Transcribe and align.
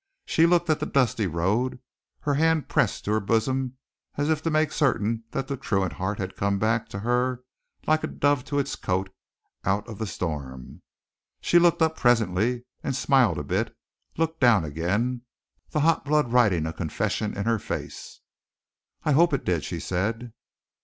She 0.25 0.47
looked 0.47 0.67
at 0.71 0.79
the 0.79 0.87
dusty 0.87 1.27
road, 1.27 1.77
her 2.21 2.33
hand 2.33 2.67
pressed 2.67 3.05
to 3.05 3.11
her 3.11 3.19
bosom 3.19 3.77
as 4.17 4.31
if 4.31 4.41
to 4.41 4.49
make 4.49 4.71
certain 4.71 5.25
that 5.29 5.47
the 5.47 5.55
truant 5.55 5.93
heart 5.93 6.17
had 6.17 6.35
come 6.35 6.57
back 6.57 6.89
to 6.89 6.99
her 7.01 7.43
like 7.85 8.03
a 8.03 8.07
dove 8.07 8.43
to 8.45 8.57
its 8.57 8.75
cote 8.75 9.13
out 9.63 9.87
of 9.87 9.99
the 9.99 10.07
storm. 10.07 10.81
She 11.39 11.59
looked 11.59 11.83
up 11.83 11.95
presently, 11.97 12.63
and 12.81 12.95
smiled 12.95 13.37
a 13.37 13.43
bit; 13.43 13.77
looked 14.17 14.39
down 14.39 14.65
again, 14.65 15.21
the 15.69 15.81
hot 15.81 16.03
blood 16.03 16.31
writing 16.33 16.65
a 16.65 16.73
confession 16.73 17.37
in 17.37 17.45
her 17.45 17.59
face. 17.59 18.21
"I 19.03 19.11
hope 19.11 19.33
it 19.35 19.45
did," 19.45 19.63
she 19.63 19.79
said. 19.79 20.33